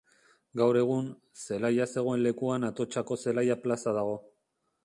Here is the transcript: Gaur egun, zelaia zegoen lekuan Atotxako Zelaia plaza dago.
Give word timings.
Gaur 0.61 0.79
egun, 0.79 1.11
zelaia 1.43 1.87
zegoen 1.97 2.25
lekuan 2.29 2.67
Atotxako 2.71 3.19
Zelaia 3.27 3.63
plaza 3.67 3.99
dago. 4.03 4.21